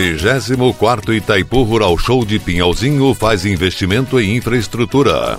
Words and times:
24º 0.00 1.14
Itaipu 1.14 1.62
Rural 1.62 1.96
Show 1.98 2.24
de 2.24 2.38
Pinhalzinho 2.38 3.14
faz 3.14 3.44
investimento 3.44 4.18
em 4.18 4.36
infraestrutura. 4.36 5.38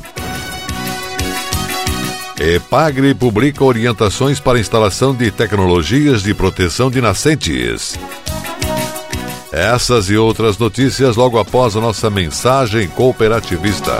Epagre 2.39 3.13
publica 3.13 3.63
orientações 3.63 4.39
para 4.39 4.59
instalação 4.59 5.13
de 5.13 5.29
tecnologias 5.31 6.23
de 6.23 6.33
proteção 6.33 6.89
de 6.89 7.01
nascentes. 7.01 7.97
Essas 9.51 10.09
e 10.09 10.15
outras 10.15 10.57
notícias 10.57 11.15
logo 11.15 11.37
após 11.37 11.75
a 11.75 11.81
nossa 11.81 12.09
mensagem 12.09 12.87
cooperativista. 12.87 13.99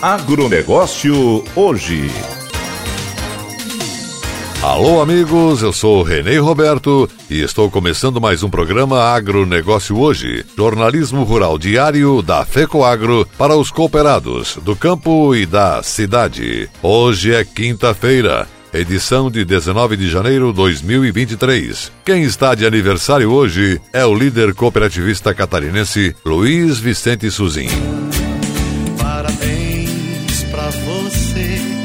Agronegócio 0.00 1.44
hoje. 1.56 2.08
Alô, 4.62 5.00
amigos, 5.00 5.60
eu 5.60 5.72
sou 5.72 6.04
Renê 6.04 6.38
Roberto 6.38 7.10
e 7.28 7.42
estou 7.42 7.68
começando 7.68 8.20
mais 8.20 8.44
um 8.44 8.48
programa 8.48 9.02
Agronegócio 9.02 9.98
Hoje, 9.98 10.46
jornalismo 10.56 11.24
rural 11.24 11.58
diário 11.58 12.22
da 12.22 12.44
FECOAGRO 12.44 13.26
para 13.36 13.56
os 13.56 13.72
cooperados 13.72 14.56
do 14.62 14.76
campo 14.76 15.34
e 15.34 15.44
da 15.44 15.82
cidade. 15.82 16.70
Hoje 16.80 17.34
é 17.34 17.44
quinta-feira, 17.44 18.46
edição 18.72 19.28
de 19.28 19.44
19 19.44 19.96
de 19.96 20.08
janeiro 20.08 20.50
de 20.50 20.58
2023. 20.58 21.90
Quem 22.04 22.22
está 22.22 22.54
de 22.54 22.64
aniversário 22.64 23.32
hoje 23.32 23.80
é 23.92 24.06
o 24.06 24.14
líder 24.14 24.54
cooperativista 24.54 25.34
catarinense 25.34 26.14
Luiz 26.24 26.78
Vicente 26.78 27.28
Suzin. 27.32 28.07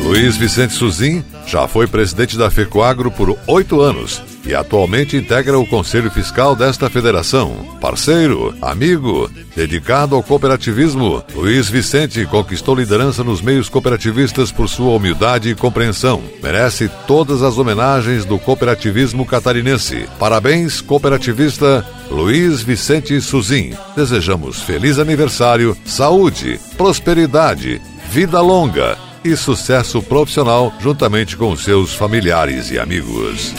Luiz 0.03 0.36
Vicente 0.36 0.74
Suzin 0.74 1.24
já 1.47 1.66
foi 1.66 1.88
presidente 1.88 2.38
da 2.38 2.52
FECOAGRO 2.52 3.09
por 3.09 3.38
oito 3.47 3.80
anos 3.80 4.22
e 4.46 4.53
atualmente 4.53 5.16
integra 5.16 5.58
o 5.58 5.66
Conselho 5.66 6.12
Fiscal 6.12 6.58
desta 6.58 6.90
federação. 6.90 7.78
Parceiro, 7.80 8.53
amigo, 8.62 9.31
dedicado 9.56 10.14
ao 10.14 10.22
cooperativismo, 10.22 11.24
Luiz 11.34 11.69
Vicente 11.69 12.25
conquistou 12.25 12.75
liderança 12.75 13.24
nos 13.24 13.41
meios 13.41 13.69
cooperativistas 13.69 14.52
por 14.52 14.68
sua 14.68 14.94
humildade 14.94 15.50
e 15.50 15.56
compreensão. 15.56 16.22
Merece 16.44 16.91
todas 17.08 17.41
as 17.41 17.58
homenagens 17.58 18.25
do 18.25 18.38
cooperativismo 18.38 19.25
catarinense. 19.25 20.06
Parabéns, 20.20 20.81
cooperativista 20.81 21.85
Luiz 22.12 22.62
Vicente 22.62 23.22
Suzin. 23.22 23.74
Desejamos 23.96 24.62
feliz 24.62 25.00
aniversário, 25.00 25.78
saúde, 25.85 26.59
prosperidade, 26.78 27.81
vida 28.12 28.41
longa 28.41 28.97
e 29.23 29.35
sucesso 29.38 30.01
profissional 30.01 30.73
juntamente 30.79 31.38
com 31.38 31.56
seus 31.56 31.94
familiares 31.94 32.69
e 32.72 32.79
amigos. 32.79 33.53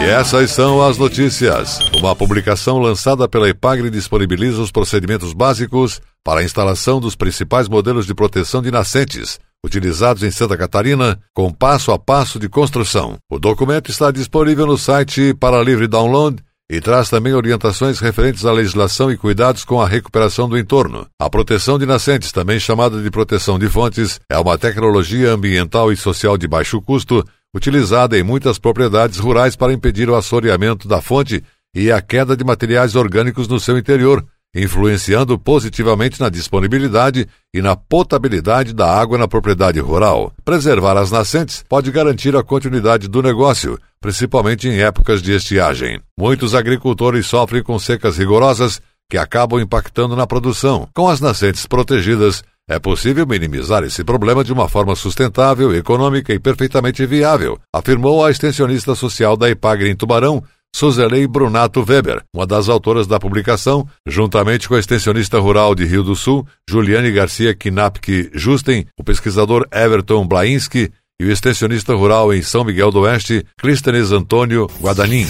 E 0.00 0.02
essas 0.04 0.52
são 0.52 0.80
as 0.80 0.96
notícias. 0.96 1.80
Uma 1.92 2.14
publicação 2.14 2.78
lançada 2.78 3.28
pela 3.28 3.48
Ipagre 3.48 3.90
disponibiliza 3.90 4.62
os 4.62 4.70
procedimentos 4.70 5.32
básicos 5.32 6.00
para 6.22 6.40
a 6.40 6.44
instalação 6.44 7.00
dos 7.00 7.16
principais 7.16 7.68
modelos 7.68 8.06
de 8.06 8.14
proteção 8.14 8.62
de 8.62 8.70
nascentes, 8.70 9.40
utilizados 9.64 10.22
em 10.22 10.30
Santa 10.30 10.56
Catarina, 10.56 11.18
com 11.34 11.52
passo 11.52 11.90
a 11.90 11.98
passo 11.98 12.38
de 12.38 12.48
construção. 12.48 13.16
O 13.28 13.40
documento 13.40 13.90
está 13.90 14.12
disponível 14.12 14.66
no 14.66 14.78
site 14.78 15.34
para 15.34 15.62
livre 15.62 15.88
download 15.88 16.38
e 16.70 16.80
traz 16.80 17.08
também 17.08 17.32
orientações 17.32 17.98
referentes 17.98 18.44
à 18.44 18.52
legislação 18.52 19.10
e 19.10 19.16
cuidados 19.16 19.64
com 19.64 19.80
a 19.80 19.88
recuperação 19.88 20.48
do 20.48 20.58
entorno. 20.58 21.06
A 21.18 21.30
proteção 21.30 21.78
de 21.78 21.86
nascentes, 21.86 22.30
também 22.30 22.60
chamada 22.60 23.02
de 23.02 23.10
proteção 23.10 23.58
de 23.58 23.68
fontes, 23.68 24.20
é 24.28 24.38
uma 24.38 24.58
tecnologia 24.58 25.32
ambiental 25.32 25.90
e 25.90 25.96
social 25.96 26.36
de 26.36 26.46
baixo 26.46 26.80
custo, 26.82 27.24
utilizada 27.54 28.18
em 28.18 28.22
muitas 28.22 28.58
propriedades 28.58 29.18
rurais 29.18 29.56
para 29.56 29.72
impedir 29.72 30.10
o 30.10 30.14
assoreamento 30.14 30.86
da 30.86 31.00
fonte 31.00 31.42
e 31.74 31.90
a 31.90 32.02
queda 32.02 32.36
de 32.36 32.44
materiais 32.44 32.94
orgânicos 32.94 33.48
no 33.48 33.58
seu 33.58 33.78
interior, 33.78 34.24
influenciando 34.54 35.38
positivamente 35.38 36.20
na 36.20 36.28
disponibilidade 36.28 37.28
e 37.52 37.60
na 37.60 37.76
potabilidade 37.76 38.72
da 38.72 38.90
água 38.90 39.18
na 39.18 39.28
propriedade 39.28 39.78
rural. 39.80 40.32
Preservar 40.44 40.96
as 40.96 41.10
nascentes 41.10 41.64
pode 41.68 41.90
garantir 41.90 42.34
a 42.36 42.42
continuidade 42.42 43.08
do 43.08 43.22
negócio, 43.22 43.78
principalmente 44.00 44.68
em 44.68 44.80
épocas 44.80 45.22
de 45.22 45.32
estiagem. 45.32 46.00
Muitos 46.18 46.54
agricultores 46.54 47.26
sofrem 47.26 47.62
com 47.62 47.78
secas 47.78 48.16
rigorosas 48.16 48.80
que 49.10 49.16
acabam 49.16 49.60
impactando 49.60 50.14
na 50.14 50.26
produção. 50.26 50.88
Com 50.94 51.08
as 51.08 51.20
nascentes 51.20 51.66
protegidas, 51.66 52.42
é 52.68 52.78
possível 52.78 53.26
minimizar 53.26 53.82
esse 53.82 54.04
problema 54.04 54.44
de 54.44 54.52
uma 54.52 54.68
forma 54.68 54.94
sustentável, 54.94 55.74
econômica 55.74 56.34
e 56.34 56.38
perfeitamente 56.38 57.06
viável, 57.06 57.58
afirmou 57.72 58.22
a 58.22 58.30
extensionista 58.30 58.94
social 58.94 59.38
da 59.38 59.48
Ipagre 59.48 59.88
em 59.88 59.96
Tubarão, 59.96 60.44
Suzelei 60.74 61.26
Brunato 61.26 61.84
Weber, 61.86 62.22
uma 62.34 62.46
das 62.46 62.68
autoras 62.68 63.06
da 63.06 63.18
publicação, 63.18 63.86
juntamente 64.06 64.68
com 64.68 64.74
a 64.74 64.78
extensionista 64.78 65.38
rural 65.38 65.74
de 65.74 65.84
Rio 65.84 66.02
do 66.02 66.14
Sul, 66.14 66.46
Juliane 66.68 67.10
Garcia 67.10 67.54
Knapke 67.54 68.30
Justen, 68.34 68.86
o 68.98 69.02
pesquisador 69.02 69.66
Everton 69.72 70.26
Blainski 70.26 70.92
e 71.20 71.24
o 71.24 71.32
extensionista 71.32 71.94
rural 71.94 72.32
em 72.32 72.42
São 72.42 72.62
Miguel 72.64 72.92
do 72.92 73.00
Oeste, 73.00 73.44
Clístenes 73.58 74.12
Antônio 74.12 74.68
Guadanin. 74.80 75.26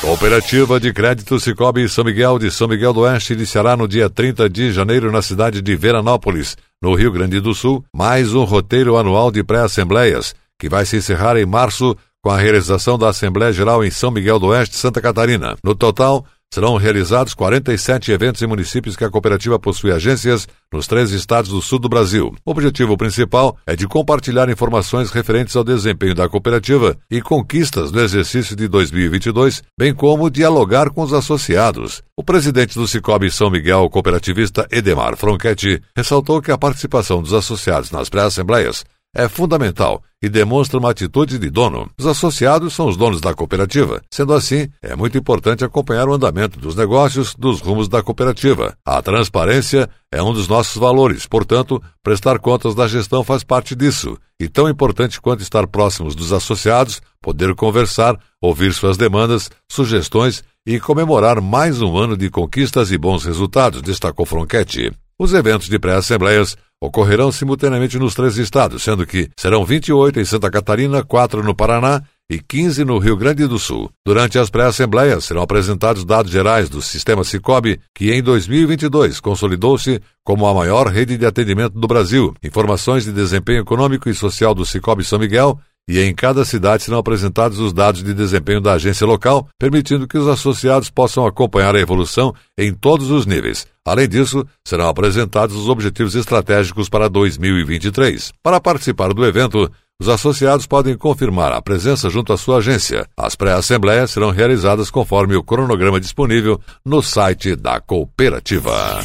Cooperativa 0.00 0.78
de 0.78 0.92
Crédito 0.92 1.40
Cicobi 1.40 1.88
São 1.88 2.04
Miguel 2.04 2.38
de 2.38 2.50
São 2.50 2.68
Miguel 2.68 2.92
do 2.92 3.00
Oeste 3.00 3.32
iniciará 3.32 3.76
no 3.76 3.88
dia 3.88 4.08
30 4.08 4.48
de 4.48 4.70
janeiro 4.70 5.10
na 5.10 5.20
cidade 5.20 5.60
de 5.60 5.74
Veranópolis, 5.74 6.56
no 6.80 6.94
Rio 6.94 7.10
Grande 7.10 7.40
do 7.40 7.54
Sul, 7.54 7.84
mais 7.92 8.32
um 8.34 8.44
roteiro 8.44 8.96
anual 8.96 9.32
de 9.32 9.42
pré-assembleias, 9.42 10.34
que 10.60 10.68
vai 10.68 10.86
se 10.86 10.98
encerrar 10.98 11.36
em 11.36 11.46
março 11.46 11.96
com 12.26 12.32
a 12.32 12.38
realização 12.38 12.98
da 12.98 13.10
Assembleia 13.10 13.52
Geral 13.52 13.84
em 13.84 13.90
São 13.92 14.10
Miguel 14.10 14.40
do 14.40 14.46
Oeste, 14.46 14.74
Santa 14.74 15.00
Catarina. 15.00 15.56
No 15.62 15.76
total, 15.76 16.26
serão 16.52 16.74
realizados 16.76 17.34
47 17.34 18.10
eventos 18.10 18.42
em 18.42 18.48
municípios 18.48 18.96
que 18.96 19.04
a 19.04 19.10
cooperativa 19.10 19.60
possui 19.60 19.92
agências 19.92 20.48
nos 20.72 20.88
três 20.88 21.12
estados 21.12 21.52
do 21.52 21.62
sul 21.62 21.78
do 21.78 21.88
Brasil. 21.88 22.34
O 22.44 22.50
objetivo 22.50 22.96
principal 22.96 23.56
é 23.64 23.76
de 23.76 23.86
compartilhar 23.86 24.48
informações 24.48 25.12
referentes 25.12 25.54
ao 25.54 25.62
desempenho 25.62 26.16
da 26.16 26.28
cooperativa 26.28 26.96
e 27.08 27.22
conquistas 27.22 27.92
no 27.92 28.00
exercício 28.00 28.56
de 28.56 28.66
2022, 28.66 29.62
bem 29.78 29.94
como 29.94 30.28
dialogar 30.28 30.90
com 30.90 31.02
os 31.02 31.12
associados. 31.12 32.02
O 32.16 32.24
presidente 32.24 32.74
do 32.74 32.88
Cicobi 32.88 33.30
São 33.30 33.50
Miguel, 33.52 33.88
cooperativista 33.88 34.66
Edemar 34.72 35.16
Fronchetti, 35.16 35.80
ressaltou 35.96 36.42
que 36.42 36.50
a 36.50 36.58
participação 36.58 37.22
dos 37.22 37.32
associados 37.32 37.92
nas 37.92 38.08
pré-assembleias 38.08 38.84
é 39.16 39.28
fundamental 39.28 40.02
e 40.22 40.28
demonstra 40.28 40.78
uma 40.78 40.90
atitude 40.90 41.38
de 41.38 41.50
dono. 41.50 41.90
Os 41.98 42.06
associados 42.06 42.74
são 42.74 42.86
os 42.86 42.96
donos 42.96 43.20
da 43.20 43.34
cooperativa. 43.34 44.02
Sendo 44.10 44.34
assim, 44.34 44.68
é 44.82 44.94
muito 44.94 45.16
importante 45.16 45.64
acompanhar 45.64 46.08
o 46.08 46.12
andamento 46.12 46.58
dos 46.60 46.74
negócios, 46.74 47.34
dos 47.34 47.60
rumos 47.60 47.88
da 47.88 48.02
cooperativa. 48.02 48.76
A 48.84 49.00
transparência 49.00 49.88
é 50.12 50.22
um 50.22 50.32
dos 50.32 50.48
nossos 50.48 50.76
valores, 50.76 51.26
portanto, 51.26 51.82
prestar 52.02 52.38
contas 52.38 52.74
da 52.74 52.86
gestão 52.86 53.24
faz 53.24 53.42
parte 53.42 53.74
disso. 53.74 54.18
E 54.38 54.48
tão 54.48 54.68
importante 54.68 55.20
quanto 55.20 55.42
estar 55.42 55.66
próximos 55.66 56.14
dos 56.14 56.32
associados, 56.32 57.00
poder 57.22 57.54
conversar, 57.54 58.18
ouvir 58.40 58.74
suas 58.74 58.96
demandas, 58.96 59.50
sugestões 59.70 60.44
e 60.66 60.78
comemorar 60.78 61.40
mais 61.40 61.80
um 61.80 61.96
ano 61.96 62.16
de 62.16 62.28
conquistas 62.28 62.90
e 62.92 62.98
bons 62.98 63.24
resultados, 63.24 63.80
destacou 63.80 64.26
Fronchetti. 64.26 64.92
Os 65.18 65.32
eventos 65.32 65.68
de 65.68 65.78
pré-assembleias 65.78 66.58
ocorrerão 66.80 67.32
simultaneamente 67.32 67.98
nos 67.98 68.14
três 68.14 68.36
estados, 68.36 68.82
sendo 68.82 69.06
que 69.06 69.28
serão 69.36 69.64
28 69.64 70.20
em 70.20 70.24
Santa 70.24 70.50
Catarina, 70.50 71.02
4 71.02 71.42
no 71.42 71.54
Paraná 71.54 72.02
e 72.28 72.40
15 72.40 72.84
no 72.84 72.98
Rio 72.98 73.16
Grande 73.16 73.46
do 73.46 73.58
Sul. 73.58 73.90
Durante 74.04 74.38
as 74.38 74.50
pré-assembleias 74.50 75.24
serão 75.24 75.42
apresentados 75.42 76.04
dados 76.04 76.30
gerais 76.30 76.68
do 76.68 76.82
sistema 76.82 77.22
Cicobi, 77.22 77.80
que 77.94 78.12
em 78.12 78.22
2022 78.22 79.20
consolidou-se 79.20 80.00
como 80.24 80.46
a 80.46 80.54
maior 80.54 80.88
rede 80.88 81.16
de 81.16 81.24
atendimento 81.24 81.78
do 81.78 81.86
Brasil, 81.86 82.34
informações 82.42 83.04
de 83.04 83.12
desempenho 83.12 83.60
econômico 83.60 84.08
e 84.08 84.14
social 84.14 84.54
do 84.54 84.66
Cicobi 84.66 85.04
São 85.04 85.18
Miguel 85.18 85.58
e 85.88 86.00
em 86.00 86.14
cada 86.14 86.44
cidade 86.44 86.82
serão 86.82 86.98
apresentados 86.98 87.60
os 87.60 87.72
dados 87.72 88.02
de 88.02 88.12
desempenho 88.12 88.60
da 88.60 88.72
agência 88.72 89.06
local, 89.06 89.48
permitindo 89.58 90.08
que 90.08 90.18
os 90.18 90.26
associados 90.26 90.90
possam 90.90 91.24
acompanhar 91.24 91.76
a 91.76 91.80
evolução 91.80 92.34
em 92.58 92.74
todos 92.74 93.10
os 93.10 93.24
níveis. 93.24 93.66
Além 93.84 94.08
disso, 94.08 94.44
serão 94.64 94.88
apresentados 94.88 95.54
os 95.54 95.68
objetivos 95.68 96.14
estratégicos 96.16 96.88
para 96.88 97.08
2023. 97.08 98.32
Para 98.42 98.60
participar 98.60 99.14
do 99.14 99.24
evento, 99.24 99.70
os 99.98 100.08
associados 100.08 100.66
podem 100.66 100.96
confirmar 100.96 101.52
a 101.52 101.62
presença 101.62 102.10
junto 102.10 102.32
à 102.32 102.36
sua 102.36 102.58
agência. 102.58 103.06
As 103.16 103.36
pré-assembleias 103.36 104.10
serão 104.10 104.30
realizadas 104.30 104.90
conforme 104.90 105.36
o 105.36 105.42
cronograma 105.42 106.00
disponível 106.00 106.60
no 106.84 107.00
site 107.00 107.54
da 107.54 107.80
cooperativa. 107.80 109.00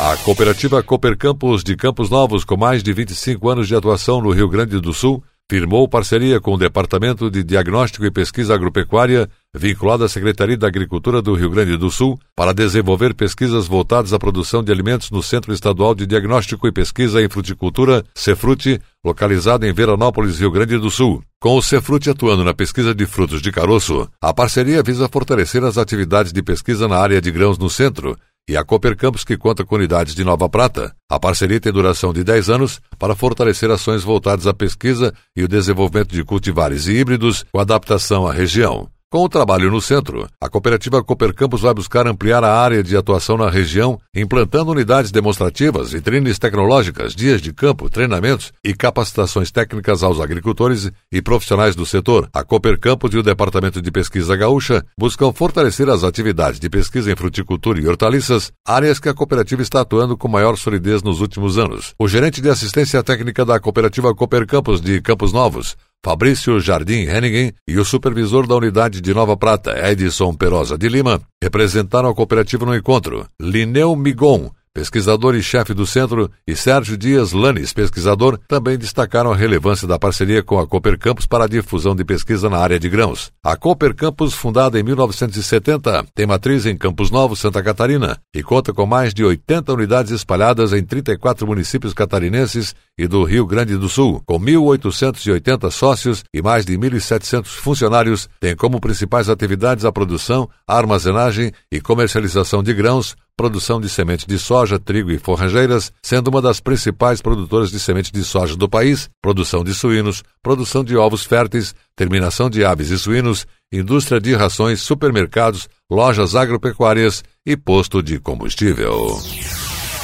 A 0.00 0.16
cooperativa 0.18 0.82
Cooper 0.82 1.16
Campos 1.16 1.62
de 1.62 1.76
Campos 1.76 2.08
Novos, 2.08 2.44
com 2.44 2.56
mais 2.56 2.82
de 2.82 2.92
25 2.92 3.48
anos 3.48 3.68
de 3.68 3.74
atuação 3.74 4.22
no 4.22 4.30
Rio 4.30 4.48
Grande 4.48 4.80
do 4.80 4.92
Sul, 4.92 5.22
firmou 5.50 5.88
parceria 5.88 6.38
com 6.40 6.52
o 6.52 6.58
Departamento 6.58 7.30
de 7.30 7.42
Diagnóstico 7.42 8.04
e 8.04 8.10
Pesquisa 8.10 8.54
Agropecuária, 8.54 9.30
vinculado 9.54 10.04
à 10.04 10.08
Secretaria 10.08 10.58
da 10.58 10.66
Agricultura 10.66 11.22
do 11.22 11.34
Rio 11.34 11.48
Grande 11.48 11.74
do 11.78 11.90
Sul, 11.90 12.20
para 12.36 12.52
desenvolver 12.52 13.14
pesquisas 13.14 13.66
voltadas 13.66 14.12
à 14.12 14.18
produção 14.18 14.62
de 14.62 14.70
alimentos 14.70 15.10
no 15.10 15.22
Centro 15.22 15.54
Estadual 15.54 15.94
de 15.94 16.06
Diagnóstico 16.06 16.68
e 16.68 16.72
Pesquisa 16.72 17.22
em 17.22 17.30
Fruticultura, 17.30 18.04
Cefrute, 18.14 18.78
localizado 19.02 19.64
em 19.64 19.72
Veranópolis, 19.72 20.38
Rio 20.38 20.50
Grande 20.50 20.76
do 20.76 20.90
Sul. 20.90 21.22
Com 21.40 21.56
o 21.56 21.62
Cefrute 21.62 22.10
atuando 22.10 22.44
na 22.44 22.52
pesquisa 22.52 22.94
de 22.94 23.06
frutos 23.06 23.40
de 23.40 23.50
caroço, 23.50 24.06
a 24.20 24.34
parceria 24.34 24.82
visa 24.82 25.08
fortalecer 25.08 25.64
as 25.64 25.78
atividades 25.78 26.30
de 26.30 26.42
pesquisa 26.42 26.86
na 26.86 26.98
área 26.98 27.22
de 27.22 27.30
grãos 27.30 27.56
no 27.56 27.70
centro, 27.70 28.18
e 28.48 28.56
a 28.56 28.64
Cooper 28.64 28.96
Campos, 28.96 29.24
que 29.24 29.36
conta 29.36 29.64
com 29.64 29.76
unidades 29.76 30.14
de 30.14 30.24
Nova 30.24 30.48
Prata. 30.48 30.94
A 31.08 31.20
parceria 31.20 31.60
tem 31.60 31.72
duração 31.72 32.12
de 32.12 32.24
10 32.24 32.50
anos 32.50 32.80
para 32.98 33.14
fortalecer 33.14 33.70
ações 33.70 34.02
voltadas 34.02 34.46
à 34.46 34.54
pesquisa 34.54 35.12
e 35.36 35.44
o 35.44 35.48
desenvolvimento 35.48 36.14
de 36.14 36.24
cultivares 36.24 36.86
e 36.86 36.92
híbridos 36.92 37.44
com 37.52 37.60
adaptação 37.60 38.26
à 38.26 38.32
região. 38.32 38.88
Com 39.10 39.24
o 39.24 39.28
trabalho 39.28 39.70
no 39.70 39.80
centro, 39.80 40.28
a 40.38 40.50
cooperativa 40.50 41.02
Cooper 41.02 41.32
Campos 41.32 41.62
vai 41.62 41.72
buscar 41.72 42.06
ampliar 42.06 42.44
a 42.44 42.54
área 42.60 42.82
de 42.82 42.94
atuação 42.94 43.38
na 43.38 43.48
região, 43.48 43.98
implantando 44.14 44.70
unidades 44.70 45.10
demonstrativas, 45.10 45.92
vitrines 45.92 46.38
tecnológicas, 46.38 47.14
dias 47.14 47.40
de 47.40 47.50
campo, 47.50 47.88
treinamentos 47.88 48.52
e 48.62 48.74
capacitações 48.74 49.50
técnicas 49.50 50.02
aos 50.02 50.20
agricultores 50.20 50.90
e 51.10 51.22
profissionais 51.22 51.74
do 51.74 51.86
setor. 51.86 52.28
A 52.34 52.44
Cooper 52.44 52.78
Campos 52.78 53.14
e 53.14 53.16
o 53.16 53.22
Departamento 53.22 53.80
de 53.80 53.90
Pesquisa 53.90 54.36
Gaúcha 54.36 54.84
buscam 55.00 55.32
fortalecer 55.32 55.88
as 55.88 56.04
atividades 56.04 56.60
de 56.60 56.68
pesquisa 56.68 57.10
em 57.10 57.16
fruticultura 57.16 57.80
e 57.80 57.88
hortaliças, 57.88 58.52
áreas 58.62 58.98
que 58.98 59.08
a 59.08 59.14
cooperativa 59.14 59.62
está 59.62 59.80
atuando 59.80 60.18
com 60.18 60.28
maior 60.28 60.54
solidez 60.58 61.02
nos 61.02 61.22
últimos 61.22 61.56
anos. 61.56 61.94
O 61.98 62.06
gerente 62.06 62.42
de 62.42 62.50
assistência 62.50 63.02
técnica 63.02 63.42
da 63.46 63.58
cooperativa 63.58 64.14
Cooper 64.14 64.46
Campos 64.46 64.82
de 64.82 65.00
Campos 65.00 65.32
Novos, 65.32 65.78
Fabrício 66.04 66.60
Jardim 66.60 67.08
Hennigan 67.08 67.52
e 67.66 67.76
o 67.76 67.84
supervisor 67.84 68.46
da 68.46 68.54
unidade 68.54 69.00
de 69.00 69.12
Nova 69.12 69.36
Prata, 69.36 69.72
Edson 69.90 70.32
Perosa 70.32 70.78
de 70.78 70.88
Lima, 70.88 71.20
representaram 71.42 72.08
a 72.08 72.14
cooperativa 72.14 72.64
no 72.64 72.74
encontro. 72.74 73.26
Lineu 73.40 73.96
Migon, 73.96 74.50
pesquisador 74.78 75.34
e 75.34 75.42
chefe 75.42 75.74
do 75.74 75.84
centro, 75.84 76.30
e 76.46 76.54
Sérgio 76.54 76.96
Dias 76.96 77.32
Lanes, 77.32 77.72
pesquisador, 77.72 78.38
também 78.46 78.78
destacaram 78.78 79.32
a 79.32 79.36
relevância 79.36 79.88
da 79.88 79.98
parceria 79.98 80.40
com 80.40 80.56
a 80.56 80.68
Cooper 80.68 80.96
Campus 80.96 81.26
para 81.26 81.46
a 81.46 81.48
difusão 81.48 81.96
de 81.96 82.04
pesquisa 82.04 82.48
na 82.48 82.58
área 82.58 82.78
de 82.78 82.88
grãos. 82.88 83.32
A 83.42 83.56
Cooper 83.56 83.92
Campus, 83.92 84.34
fundada 84.34 84.78
em 84.78 84.84
1970, 84.84 86.04
tem 86.14 86.28
matriz 86.28 86.64
em 86.64 86.76
Campos 86.76 87.10
Novos, 87.10 87.40
Santa 87.40 87.60
Catarina, 87.60 88.16
e 88.32 88.40
conta 88.40 88.72
com 88.72 88.86
mais 88.86 89.12
de 89.12 89.24
80 89.24 89.72
unidades 89.72 90.12
espalhadas 90.12 90.72
em 90.72 90.84
34 90.84 91.44
municípios 91.44 91.92
catarinenses 91.92 92.72
e 92.96 93.08
do 93.08 93.24
Rio 93.24 93.46
Grande 93.46 93.76
do 93.76 93.88
Sul, 93.88 94.22
com 94.24 94.38
1.880 94.38 95.72
sócios 95.72 96.22
e 96.32 96.40
mais 96.40 96.64
de 96.64 96.78
1.700 96.78 97.46
funcionários, 97.46 98.28
tem 98.38 98.54
como 98.54 98.80
principais 98.80 99.28
atividades 99.28 99.84
a 99.84 99.90
produção, 99.90 100.48
armazenagem 100.68 101.50
e 101.72 101.80
comercialização 101.80 102.62
de 102.62 102.72
grãos, 102.72 103.16
produção 103.38 103.80
de 103.80 103.88
sementes 103.88 104.26
de 104.26 104.36
soja, 104.36 104.80
trigo 104.80 105.12
e 105.12 105.18
forrageiras, 105.18 105.92
sendo 106.02 106.26
uma 106.26 106.42
das 106.42 106.58
principais 106.58 107.22
produtoras 107.22 107.70
de 107.70 107.78
semente 107.78 108.12
de 108.12 108.24
soja 108.24 108.56
do 108.56 108.68
país, 108.68 109.08
produção 109.22 109.62
de 109.62 109.72
suínos, 109.72 110.24
produção 110.42 110.82
de 110.82 110.96
ovos 110.96 111.22
férteis, 111.22 111.72
terminação 111.94 112.50
de 112.50 112.64
aves 112.64 112.90
e 112.90 112.98
suínos, 112.98 113.46
indústria 113.72 114.20
de 114.20 114.34
rações, 114.34 114.80
supermercados, 114.80 115.68
lojas 115.88 116.34
agropecuárias 116.34 117.22
e 117.46 117.56
posto 117.56 118.02
de 118.02 118.18
combustível. 118.18 119.16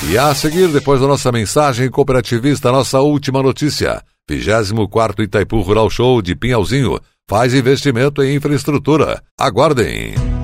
E 0.09 0.17
a 0.17 0.33
seguir, 0.33 0.69
depois 0.69 1.01
da 1.01 1.09
nossa 1.09 1.33
mensagem 1.33 1.91
cooperativista, 1.91 2.71
nossa 2.71 3.01
última 3.01 3.43
notícia. 3.43 4.01
24 4.31 5.25
Itaipu 5.25 5.61
Rural 5.61 5.91
Show 5.91 6.23
de 6.23 6.37
Pinhalzinho 6.37 7.01
faz 7.29 7.53
investimento 7.53 8.23
em 8.23 8.37
infraestrutura. 8.37 9.21
Aguardem! 9.37 10.44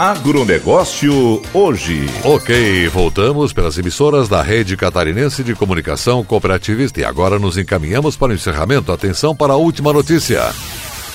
Agronegócio 0.00 1.42
hoje. 1.52 2.06
Ok, 2.24 2.88
voltamos 2.88 3.52
pelas 3.52 3.76
emissoras 3.76 4.30
da 4.30 4.40
Rede 4.40 4.74
Catarinense 4.74 5.44
de 5.44 5.54
Comunicação 5.54 6.24
Cooperativista 6.24 7.00
e 7.00 7.04
agora 7.04 7.38
nos 7.38 7.58
encaminhamos 7.58 8.16
para 8.16 8.32
o 8.32 8.34
encerramento. 8.34 8.92
Atenção 8.92 9.36
para 9.36 9.52
a 9.52 9.56
última 9.56 9.92
notícia. 9.92 10.40